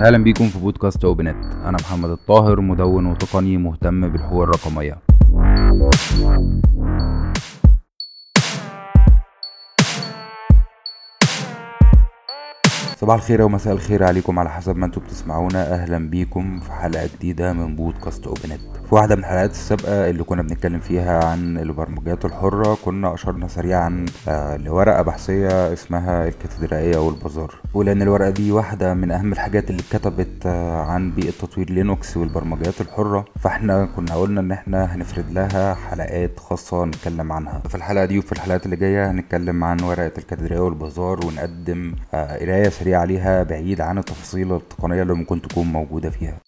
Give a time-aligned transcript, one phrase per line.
[0.00, 4.98] أهلا بيكم في بودكاست OpenNet أنا محمد الطاهر مدون وتقني مهتم بالحقوق الرقمية.
[13.00, 15.74] صباح الخير ومساء الخير عليكم على حسب ما أنتم بتسمعونا.
[15.74, 18.60] أهلا بيكم في حلقة جديدة من بودكاست OpenNet.
[18.88, 24.06] في واحدة من الحلقات السابقة اللي كنا بنتكلم فيها عن البرمجيات الحرة كنا أشرنا سريعا
[24.28, 27.54] آه لورقة بحثية اسمها الكاتدرائية والبازار.
[27.74, 32.80] ولأن الورقة دي واحدة من أهم الحاجات اللي اتكتبت آه عن بيئة تطوير لينوكس والبرمجيات
[32.80, 33.24] الحرة.
[33.40, 37.62] فاحنا كنا قلنا إن إحنا هنفرد لها حلقات خاصة نتكلم عنها.
[37.68, 42.68] في الحلقة دي وفي الحلقات اللي جاية هنتكلم عن ورقة الكاتدرائية والبازار ونقدم آه قراية
[42.68, 46.38] سريعة عليها بعيد عن التفاصيل التقنية اللي ممكن تكون موجودة فيها.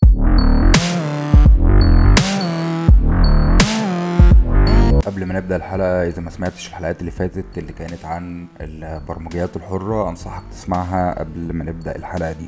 [5.07, 10.09] قبل ما نبدأ الحلقة إذا ما سمعتش الحلقات اللي فاتت اللي كانت عن البرمجيات الحرة
[10.09, 12.47] أنصحك تسمعها قبل ما نبدأ الحلقة دي.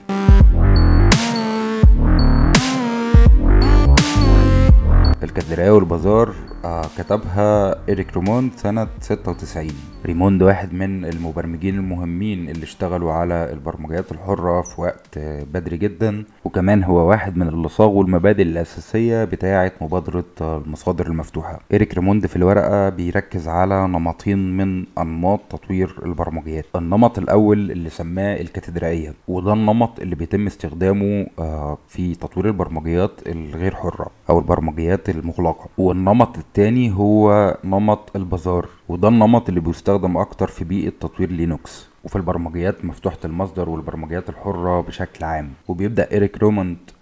[5.22, 6.34] الكاتدرائية والبازار
[6.64, 9.68] آه كتبها إريك ريموند سنة 96
[10.06, 15.18] ريموند واحد من المبرمجين المهمين اللي اشتغلوا على البرمجيات الحرة في وقت
[15.54, 21.60] بدري جدا وكمان هو واحد من اللي صاغوا المبادئ الأساسية بتاعة مبادرة المصادر المفتوحة.
[21.74, 26.64] إريك ريموند في الورقة بيركز على نمطين من أنماط تطوير البرمجيات.
[26.76, 33.74] النمط الأول اللي سماه الكاتدرائية وده النمط اللي بيتم استخدامه آه في تطوير البرمجيات الغير
[33.74, 35.66] حرة أو البرمجيات المغلقة.
[35.78, 42.16] والنمط التاني هو نمط البازار وده النمط اللي بيستخدم أكتر في بيئة تطوير لينوكس وفي
[42.16, 45.52] البرمجيات مفتوحة المصدر والبرمجيات الحرة بشكل عام.
[45.68, 46.76] وبيبدأ إيريك ريموند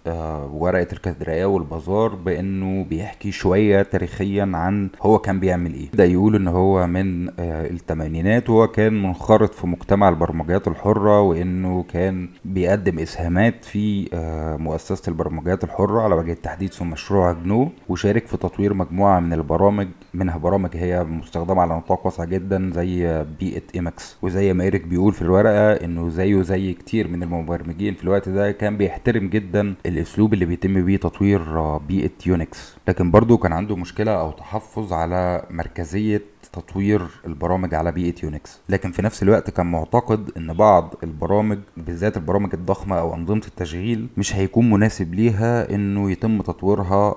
[0.53, 5.89] ورقة الكاتدرائية والبازار بأنه بيحكي شوية تاريخيا عن هو كان بيعمل إيه.
[5.93, 11.83] بدأ يقول إن هو من آه الثمانينات وهو كان منخرط في مجتمع البرمجيات الحرة وإنه
[11.93, 18.27] كان بيقدم إسهامات في آه مؤسسة البرمجيات الحرة على وجه التحديد في مشروع GNU وشارك
[18.27, 23.61] في تطوير مجموعة من البرامج منها برامج هي مستخدمة على نطاق واسع جدا زي بيئة
[23.75, 28.29] Emacs وزي ما إيريك بيقول في الورقة إنه زيه زي كتير من المبرمجين في الوقت
[28.29, 33.75] ده كان بيحترم جدا الأسلوب اللي بيتم بيه تطوير بيئة Unix لكن برضو كان عنده
[33.75, 36.21] مشكلة أو تحفظ على مركزية
[36.53, 38.59] تطوير البرامج على بيئة Unix.
[38.69, 44.07] لكن في نفس الوقت كان معتقد إن بعض البرامج بالذات البرامج الضخمة أو أنظمة التشغيل
[44.17, 47.15] مش هيكون مناسب ليها إنه يتم تطويرها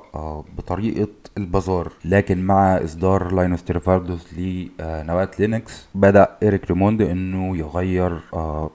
[0.59, 1.09] بطريقة
[1.39, 1.93] البازار.
[2.05, 8.19] لكن مع إصدار لاينوس تورفالدس لنواة لينكس بدأ إيريك ريموند إنه يغير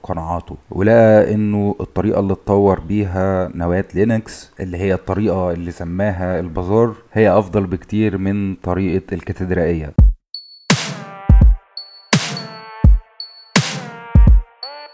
[0.04, 0.58] قناعاته.
[0.72, 7.40] ولقى إنه الطريقة اللي اتطور بيها نواة لينكس اللي هي الطريقة اللي سماها البازار هي
[7.40, 9.94] أفضل بكتير من طريقة الكاتدرائية.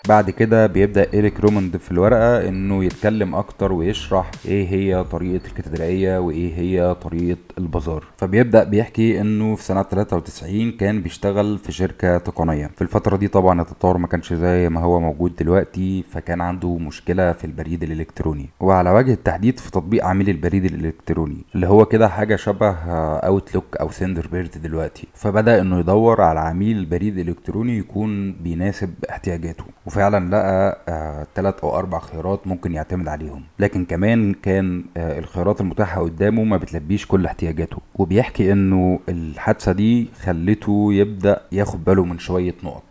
[0.08, 6.18] بعد كده بيبدأ إيريك ريموند في الورقة إنه يتكلم أكتر ويشرح إيه هي طريقة الكاتدرائية
[6.20, 8.04] وإيه هي طريقة البازار.
[8.18, 12.72] فبيبدأ بيحكي إنه في سنة 93 كان بيشتغل في شركة تقنية.
[12.76, 17.32] في الفترة دي طبعا التطور ما كانش زي ما هو موجود دلوقتي فكان عنده مشكلة
[17.32, 18.50] في البريد الإلكتروني.
[18.60, 22.72] وعلى وجه التحديد في تطبيق عميل البريد الإلكتروني اللي هو كده حاجة شبه
[23.16, 25.08] Outlook أو Thunderbird دلوقتي.
[25.14, 29.64] فبدأ إنه يدور على عميل البريد الالكتروني يكون بيناسب احتياجاته.
[29.96, 33.44] وفعلا لقى آه تلات أو أربع خيارات ممكن يعتمد عليهم.
[33.60, 37.78] لكن كمان كان آه الخيارات المتاحة قدامه ما بتلبيش كل احتياجاته.
[37.96, 42.84] وبيحكي إنه الحادثة دي خلته يبدأ ياخد باله من شوية نقط.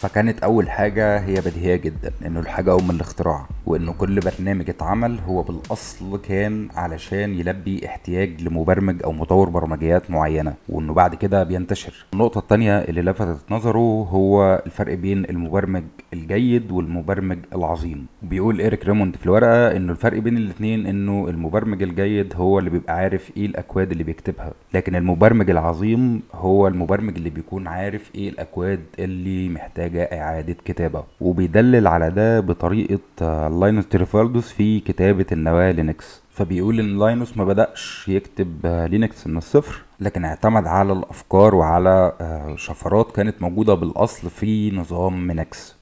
[0.00, 5.42] فكانت أول حاجة هي بديهية جدا إنه الحاجة ام الاختراع وإنه كل برنامج اتعمل هو
[5.42, 12.04] بالأصل كان علشان يلبي احتياج لمبرمج أو مطور برمجيات معينة وإنه بعد كده بينتشر.
[12.12, 18.06] النقطة التانية اللي لفتت نظره هو الفرق بين المبرمج الجيد والمبرمج العظيم.
[18.22, 22.94] بيقول إيريك ريموند في الورقة إنه الفرق بين الاتنين إنه المبرمج الجيد هو اللي بيبقى
[22.96, 28.80] عارف إيه الأكواد اللي بيكتبها لكن المبرمج العظيم هو المبرمج اللي بيكون عارف إيه الأكواد
[28.98, 31.04] اللي محتاج محتاجة إعادة كتابة.
[31.20, 32.98] وبيدلل على ده بطريقة
[33.48, 36.22] لاينوس تورفالدس في كتابة النواة لينكس.
[36.30, 42.12] فبيقول إن لاينوس ما بدأش يكتب لينكس من الصفر لكن اعتمد على الأفكار وعلى
[42.56, 45.76] شفرات كانت موجودة بالأصل في نظام Minix.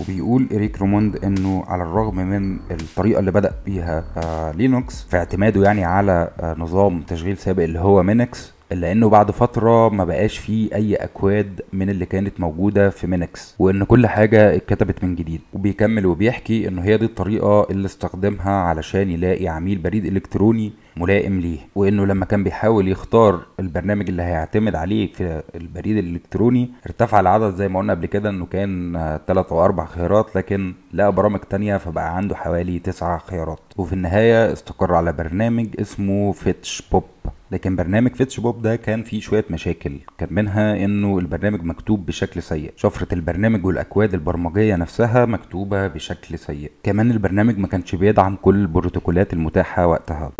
[0.00, 5.62] وبيقول إريك ريموند إنه على الرغم من الطريقة اللي بدأ بيها آه لينوكس في اعتماده
[5.62, 10.38] يعني على آه نظام تشغيل سابق اللي هو Minix الا انه بعد فتره ما بقاش
[10.38, 15.40] فيه اي اكواد من اللي كانت موجوده في Minix وان كل حاجة اتكتبت من جديد.
[15.52, 21.58] وبيكمل وبيحكي إنه هي دي الطريقة اللي استخدمها علشان يلاقي عميل بريد إلكتروني ملائم ليه
[21.74, 27.68] وإنه لما كان بيحاول يختار البرنامج اللي هيعتمد عليه في البريد الإلكتروني ارتفع العدد زي
[27.68, 28.92] ما قلنا قبل كده إنه كان
[29.26, 33.60] ثلاث أو أربع خيارات لكن لقى برامج تانية فبقى عنده حوالي تسعة خيارات.
[33.76, 37.04] وفي النهاية استقر على برنامج اسمه فيتش بوب.
[37.50, 39.92] لكن برنامج فيتش بوب ده كان فيه شوية مشاكل.
[40.18, 42.72] كان منها إنه البرنامج مكتوب بشكل سيء.
[42.76, 46.70] شفرة البرنامج والأكواد البرمجية نفسها مكتوبة بشكل سيء.
[46.82, 50.32] كمان البرنامج ما كانش بيدعم كل البروتوكولات المتاحة وقتها.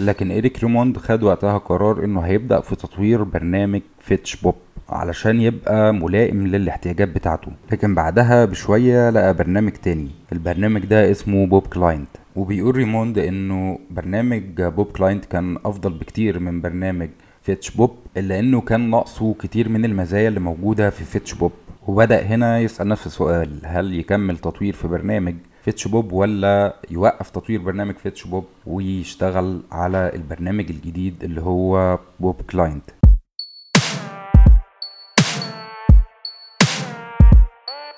[0.00, 4.54] لكن إريك ريموند خد وقتها قرار إنه هيبدأ في تطوير برنامج Fetchpop
[4.88, 7.52] علشان يبقى ملائم للاحتياجات بتاعته.
[7.72, 10.10] لكن بعدها بشوية لقى برنامج تاني.
[10.32, 12.08] البرنامج ده اسمه Popclient.
[12.36, 17.08] وبيقول ريموند إنه برنامج Popclient كان أفضل بكتير من برنامج
[17.42, 21.52] Fetchpop إلا إنه كان ناقصه كتير من المزايا اللي موجودة في Fetchpop.
[21.86, 25.34] وبدأ هنا يسأل نفس السؤال هل يكمل تطوير في برنامج
[25.64, 32.90] Fetchpop ولا يوقف تطوير برنامج Fetchpop ويشتغل على البرنامج الجديد اللي هو Popclient.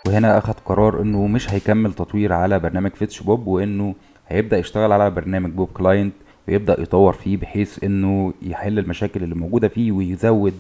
[0.06, 3.94] وهنا اخد قرار إنه مش هيكمل تطوير على برنامج Fetchpop وإنه
[4.28, 6.14] هيبدأ يشتغل على برنامج Popclient
[6.48, 10.54] ويبدأ يطور فيه بحيث إنه يحل المشاكل اللي موجودة فيه ويزود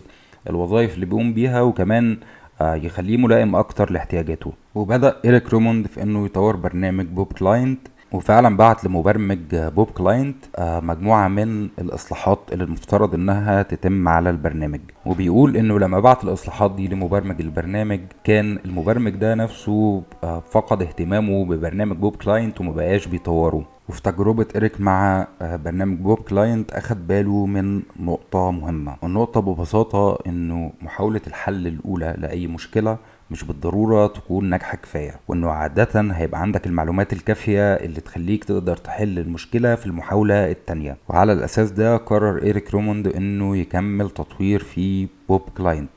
[0.50, 2.18] الوظائف اللي بيقوم بيها وكمان
[2.60, 4.52] يخليه ملائم أكتر لاحتياجاته.
[4.74, 12.40] وبدأ إيريك روموند في إنه يطور برنامج Popclient وفعلا بعت لمبرمج Popclient مجموعة من الإصلاحات
[12.52, 14.80] اللي المفترض إنها تتم على البرنامج.
[15.06, 20.02] وبيقول إنه لما بعت الإصلاحات دي لمبرمج البرنامج كان المبرمج ده نفسه
[20.50, 23.75] فقد اهتمامه ببرنامج Popclient ومبقاش بيطوره.
[23.88, 31.20] وفي تجربة إريك مع برنامج Popclient أخد باله من نقطة مهمة والنقطة ببساطة إنه محاولة
[31.26, 32.98] الحل الأولى لأي مشكلة
[33.30, 39.18] مش بالضرورة تكون ناجحة كفاية وإنه عادة هيبقى عندك المعلومات الكافية اللي تخليك تقدر تحل
[39.18, 40.96] المشكلة في المحاولة التانية.
[41.08, 45.90] وعلى الأساس ده قرر إيريك روموند إنه يكمل تطوير في Popclient.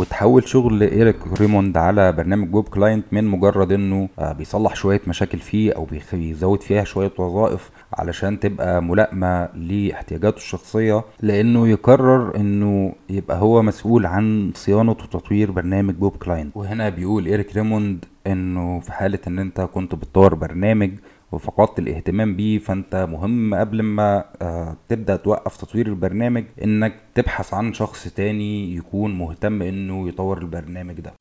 [0.00, 5.86] وتحول شغل إيريك ريموند على برنامج Popclient من مجرد إنه بيصلح شوية مشاكل فيه أو
[6.12, 14.06] بيزود فيها شوية وظائف علشان تبقى ملائمة لاحتياجاته الشخصية لأنه يقرر إنه يبقى هو مسؤول
[14.06, 16.56] عن صيانة وتطوير برنامج Popclient.
[16.56, 20.90] وهنا بيقول إيريك ريموند إنه في حالة إن أنت كنت بتطور برنامج
[21.32, 27.72] وفقدت الاهتمام بيه فانت مهم قبل ما آه تبدأ توقف تطوير البرنامج إنك تبحث عن
[27.72, 31.12] شخص تاني يكون مهتم إنه يطور البرنامج ده.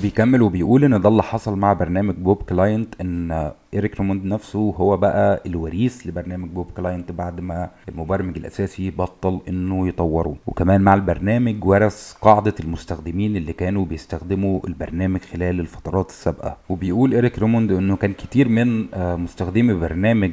[0.00, 5.42] وبيكمل وبيقول إن ده اللي حصل مع برنامج Popclient إن إيريك ريموند نفسه هو بقى
[5.46, 10.36] الوريث لبرنامج Popclient بعد ما المبرمج الأساسي بطل إنه يطوره.
[10.46, 16.56] وكمان مع البرنامج ورث قاعدة المستخدمين اللي كانوا بيستخدموا البرنامج خلال الفترات السابقة.
[16.68, 20.30] وبيقول إيريك ريموند إنه كان كتير من مستخدمي برنامج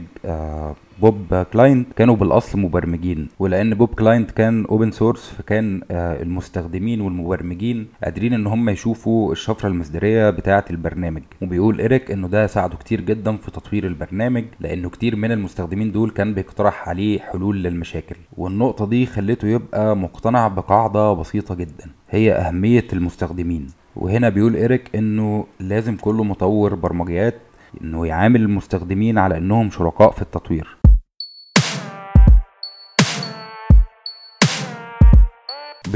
[1.02, 8.70] Popclient كانوا بالأصل مبرمجين ولأن Popclient كان open source فكان المستخدمين والمبرمجين قادرين إن هم
[8.70, 11.22] يشوفوا الشفرة المصدرية بتاعة البرنامج.
[11.42, 16.10] وبيقول إيريك إنه ده ساعده كتير جدا في تطوير البرنامج لأنه كتير من المستخدمين دول
[16.10, 18.16] كان بيقترح عليه حلول للمشاكل.
[18.38, 23.68] والنقطة دي خلته يبقى مقتنع بقاعدة بسيطة جدا هي أهمية المستخدمين.
[23.96, 27.36] وهنا بيقول إيريك إنه لازم كل مطور برمجيات
[27.82, 30.77] إنه يعامل المستخدمين على إنهم شركاء في التطوير.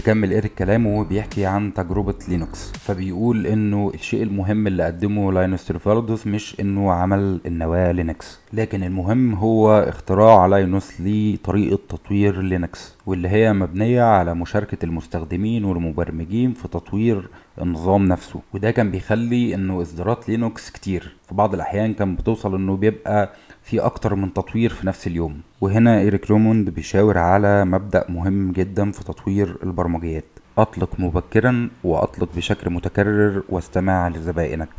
[0.01, 2.72] بكمل ايريك كلامه وبيحكي عن تجربة لينوكس.
[2.72, 9.34] فبيقول إنه الشيء المهم اللي قدمه لاينوس تورفالدس مش إنه عمل النواة لينكس لكن المهم
[9.34, 17.29] هو اختراع لاينوس لطريقة تطوير لينكس واللي هي مبنية على مشاركة المستخدمين والمبرمجين في تطوير
[17.62, 18.41] النظام نفسه.
[18.53, 21.15] وده كان بيخلي إنه إصدارات لينوكس كتير.
[21.27, 25.41] في بعض الأحيان كان بتوصل إنه بيبقى في أكتر من تطوير في نفس اليوم.
[25.62, 30.25] وهنا إيريك روموند بيشاور على مبدأ مهم جدا في تطوير البرمجيات.
[30.58, 34.70] أطلق مبكرا وأطلق بشكل متكرر واستمع لزبائنك.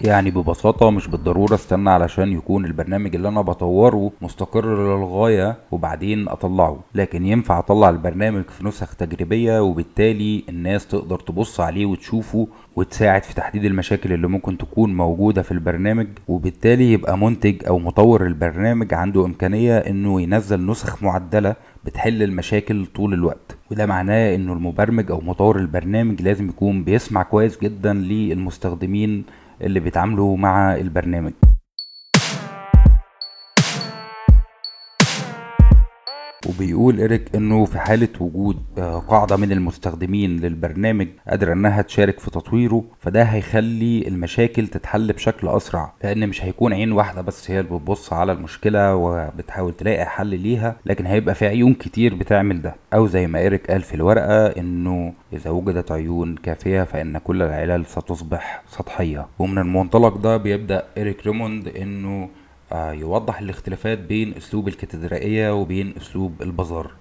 [0.00, 6.78] يعني ببساطة مش بالضرورة استنى علشان يكون البرنامج اللي أنا بطوره مستقر للغاية وبعدين أطلعه.
[6.94, 13.34] لكن ينفع أطلع البرنامج في نسخ تجريبية وبالتالي الناس تقدر تبص عليه وتشوفه وتساعد في
[13.34, 19.24] تحديد المشاكل اللي ممكن تكون موجودة في البرنامج وبالتالي يبقى منتج أو مطور البرنامج عنده
[19.26, 23.56] إمكانية إنه ينزل نسخ معدلة بتحل المشاكل طول الوقت.
[23.70, 29.24] وده معناه إنه المبرمج أو مطور البرنامج لازم يكون بيسمع كويس جدا للمستخدمين
[29.62, 31.32] اللي بيتعاملوا مع البرنامج.
[36.62, 42.30] وبيقول إيريك إنه في حالة وجود آه، قاعدة من المستخدمين للبرنامج قادرة إنها تشارك في
[42.30, 47.70] تطويره فده هيخلي المشاكل تتحل بشكل أسرع لأن مش هيكون عين واحدة بس هي اللي
[47.70, 52.74] بتبص على المشكلة وبتحاول تلاقي حل ليها لكن هيبقى في عيون كتير بتعمل ده.
[52.94, 57.86] أو زي ما إيريك قال في الورقة إنه إذا وجدت عيون كافية فإن كل العلل
[57.86, 59.26] ستصبح سطحية.
[59.38, 62.28] ومن المنطلق ده بيبدأ إيريك ريموند إنه
[62.72, 66.92] يوضح الاختلافات بين أسلوب الكاتدرائية وبين أسلوب البازار.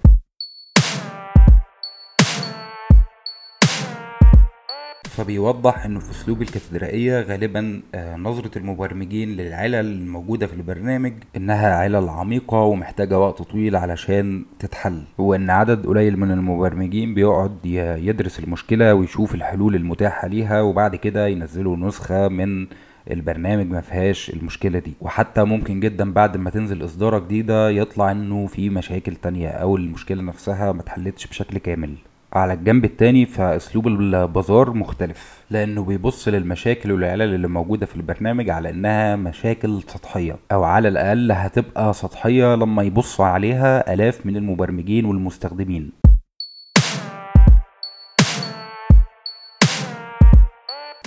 [5.17, 12.09] فبيوضح إنه في أسلوب الكاتدرائية غالبا آه، نظرة المبرمجين للعلل الموجودة في البرنامج إنها علل
[12.09, 17.57] عميقة ومحتاجة وقت طويل علشان تتحل وإن عدد قليل من المبرمجين بيقعد
[18.01, 22.67] يدرس المشكلة ويشوف الحلول المتاحة ليها وبعد كده ينزلوا نسخة من
[23.11, 24.93] البرنامج ما فيهاش المشكلة دي.
[25.01, 30.21] وحتى ممكن جدا بعد ما تنزل اصداره جديده يطلع إنه في مشاكل تانية أو المشكلة
[30.23, 31.93] نفسها ما اتحلتش بشكل كامل.
[32.33, 38.69] على الجنب التاني فأسلوب البازار مختلف لأنه بيبص للمشاكل والعلل اللي موجودة في البرنامج على
[38.69, 45.91] إنها مشاكل سطحية أو على الأقل هتبقى سطحية لما يبص عليها آلاف من المبرمجين والمستخدمين.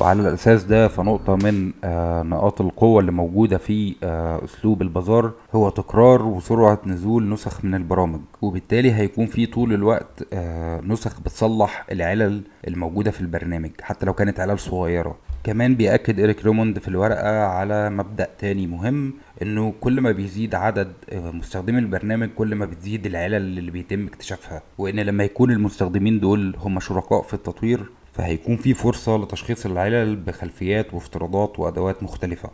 [0.00, 5.68] وعلى الأساس ده فنقطة من آه، نقاط القوة اللي موجودة في آه، أسلوب البازار هو
[5.70, 8.20] تكرار وسرعة نزول نسخ من البرامج.
[8.42, 14.40] وبالتالي هيكون في طول الوقت آه، نسخ بتصلح العلل الموجودة في البرنامج حتى لو كانت
[14.40, 15.16] علل صغيرة.
[15.44, 20.92] كمان بيأكد إيريك روموند في الورقة على مبدأ تاني مهم إنه كل ما بيزيد عدد
[21.12, 24.62] مستخدمي البرنامج كل ما بتزيد العلل اللي بيتم اكتشافها.
[24.78, 27.90] وإن لما يكون المستخدمين دول هم شركاء في التطوير
[28.20, 32.50] فهيكون في فرصة لتشخيص العلل بخلفيات وافتراضات وأدوات مختلفة.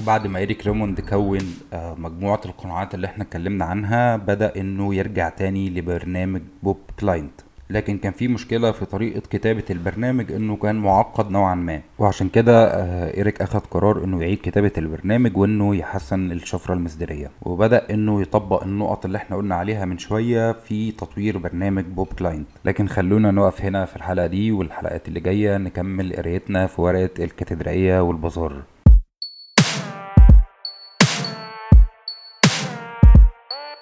[0.00, 5.28] وبعد ما إيريك ريموند كون آه، مجموعة القناعات اللي إحنا اتكلمنا عنها بدأ إنه يرجع
[5.28, 7.45] تاني لبرنامج Popclient.
[7.70, 11.80] لكن كان في مشكلة في طريقة كتابة البرنامج إنه كان معقد نوعا ما.
[11.98, 17.30] وعشان كده آه، إيريك اخد قرار إنه يعيد كتابة البرنامج وإنه يحسن الشفرة المصدرية.
[17.42, 22.46] وبدأ إنه يطبق النقط اللي إحنا قلنا عليها من شوية في تطوير برنامج Popclient.
[22.64, 28.00] لكن خلونا نقف هنا في الحلقة دي والحلقات اللي جاية نكمل قرايتنا في ورقة الكاتدرائية
[28.00, 28.62] والبازار.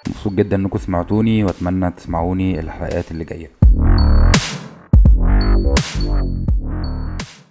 [0.07, 3.64] مبسوط جدا إنكم سمعتوني وأتمنى تسمعوني الحلقات اللي جاية.